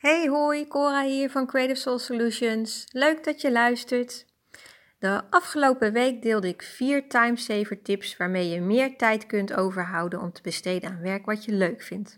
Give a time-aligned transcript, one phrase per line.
[0.00, 2.86] Hey hoi, Cora hier van Creative Soul Solutions.
[2.92, 4.26] Leuk dat je luistert.
[4.98, 10.32] De afgelopen week deelde ik vier timesaver tips waarmee je meer tijd kunt overhouden om
[10.32, 12.16] te besteden aan werk wat je leuk vindt.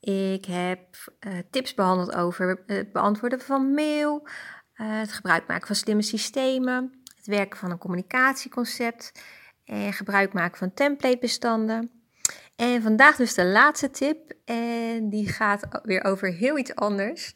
[0.00, 0.80] Ik heb
[1.20, 4.28] uh, tips behandeld over het beantwoorden van mail,
[4.76, 9.12] uh, het gebruik maken van slimme systemen, het werken van een communicatieconcept
[9.64, 12.01] en gebruik maken van templatebestanden.
[12.56, 14.32] En vandaag dus de laatste tip.
[14.44, 17.34] En die gaat weer over heel iets anders.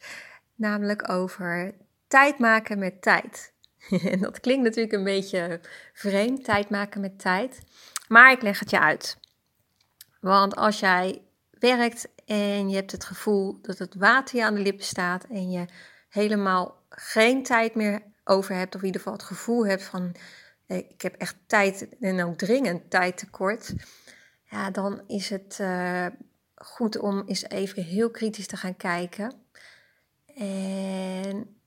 [0.55, 1.73] Namelijk over
[2.07, 3.53] tijd maken met tijd.
[4.11, 5.59] En dat klinkt natuurlijk een beetje
[5.93, 7.61] vreemd, tijd maken met tijd.
[8.07, 9.17] Maar ik leg het je uit.
[10.19, 11.21] Want als jij
[11.51, 15.51] werkt en je hebt het gevoel dat het water je aan de lippen staat en
[15.51, 15.65] je
[16.09, 20.15] helemaal geen tijd meer over hebt, of in ieder geval het gevoel hebt van
[20.67, 23.73] ik heb echt tijd en ook dringend tijd tekort
[24.49, 26.05] ja, dan is het uh,
[26.55, 29.33] goed om eens even heel kritisch te gaan kijken.
[30.35, 31.57] En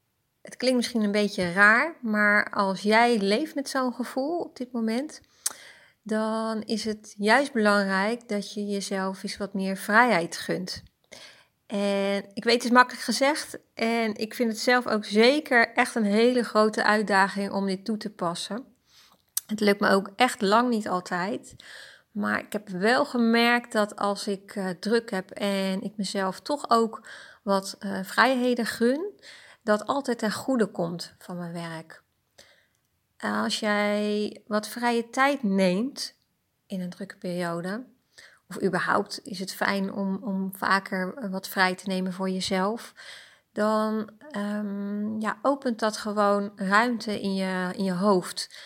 [0.43, 4.73] het klinkt misschien een beetje raar, maar als jij leeft met zo'n gevoel op dit
[4.73, 5.21] moment,
[6.03, 10.83] dan is het juist belangrijk dat je jezelf eens wat meer vrijheid gunt.
[11.67, 15.95] En ik weet het is makkelijk gezegd en ik vind het zelf ook zeker echt
[15.95, 18.65] een hele grote uitdaging om dit toe te passen.
[19.47, 21.55] Het lukt me ook echt lang niet altijd.
[22.11, 26.71] Maar ik heb wel gemerkt dat als ik uh, druk heb en ik mezelf toch
[26.71, 27.09] ook
[27.43, 29.21] wat uh, vrijheden gun,
[29.63, 32.03] dat altijd ten goede komt van mijn werk.
[33.19, 36.15] Als jij wat vrije tijd neemt
[36.67, 37.85] in een drukke periode,
[38.49, 42.95] of überhaupt is het fijn om, om vaker wat vrij te nemen voor jezelf,
[43.53, 48.59] dan um, ja, opent dat gewoon ruimte in je, in je hoofd.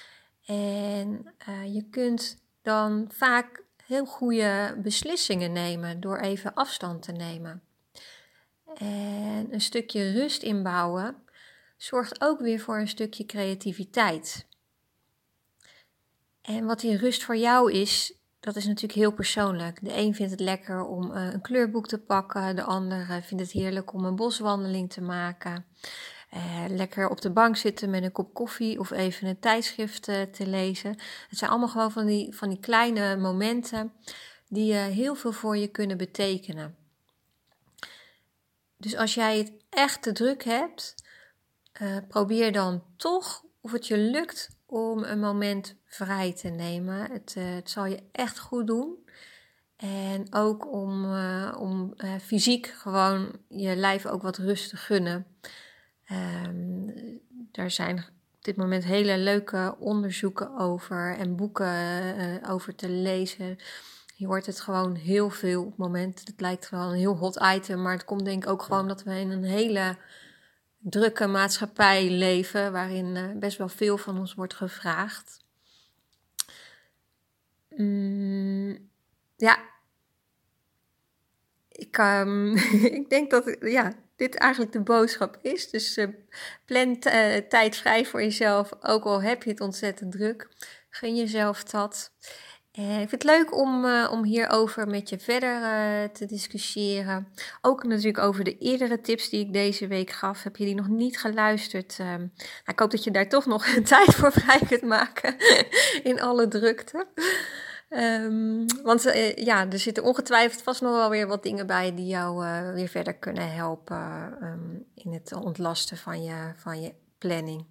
[0.47, 1.35] En
[1.73, 7.63] je kunt dan vaak heel goede beslissingen nemen door even afstand te nemen.
[8.75, 11.17] En een stukje rust inbouwen
[11.77, 14.47] zorgt ook weer voor een stukje creativiteit.
[16.41, 19.85] En wat die rust voor jou is, dat is natuurlijk heel persoonlijk.
[19.85, 23.53] De een vindt het lekker om eh, een kleurboek te pakken, de ander vindt het
[23.53, 25.67] heerlijk om een boswandeling te maken.
[26.35, 30.23] Uh, lekker op de bank zitten met een kop koffie of even een tijdschrift uh,
[30.23, 30.91] te lezen.
[31.29, 33.93] Het zijn allemaal gewoon van die, van die kleine momenten
[34.49, 36.77] die uh, heel veel voor je kunnen betekenen.
[38.77, 40.95] Dus als jij het echt te druk hebt,
[42.09, 47.11] probeer dan toch of het je lukt om een moment vrij te nemen.
[47.11, 49.09] Het, het zal je echt goed doen.
[49.77, 51.17] En ook om,
[51.57, 55.27] om fysiek gewoon je lijf ook wat rust te gunnen.
[56.13, 56.95] Um,
[57.53, 57.99] daar zijn
[58.37, 61.67] op dit moment hele leuke onderzoeken over en boeken
[62.17, 63.59] uh, over te lezen.
[64.15, 66.21] Je hoort het gewoon heel veel op het moment.
[66.25, 69.03] Het lijkt gewoon een heel hot item, maar het komt denk ik ook gewoon dat
[69.03, 69.97] we in een hele
[70.79, 75.45] drukke maatschappij leven, waarin uh, best wel veel van ons wordt gevraagd.
[77.69, 78.91] Mm,
[79.37, 79.59] ja,
[81.95, 82.57] ik, um,
[83.01, 85.71] ik denk dat, ja, dit eigenlijk de boodschap is.
[85.71, 86.09] Dus uh,
[86.65, 90.49] plan uh, tijd vrij voor jezelf, ook al heb je het ontzettend druk.
[90.91, 92.13] Gun jezelf dat.
[92.73, 95.61] En ik vind het leuk om, om hierover met je verder
[96.13, 97.29] te discussiëren.
[97.61, 100.43] Ook natuurlijk over de eerdere tips die ik deze week gaf.
[100.43, 101.97] Heb je die nog niet geluisterd?
[101.99, 102.29] Ehm, nou,
[102.67, 105.37] ik hoop dat je daar toch nog tijd voor vrij kunt maken
[106.11, 107.07] in alle drukte.
[107.97, 112.07] Um, want uh, ja, er zitten ongetwijfeld vast nog wel weer wat dingen bij die
[112.07, 117.67] jou uh, weer verder kunnen helpen um, in het ontlasten van je, van je planning.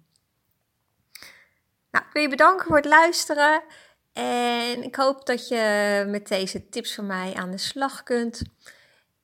[1.90, 3.62] Nou, ik wil je bedanken voor het luisteren.
[4.12, 8.42] En ik hoop dat je met deze tips van mij aan de slag kunt.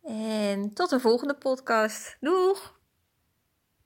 [0.03, 2.17] En tot de volgende podcast.
[2.21, 2.80] Doeg!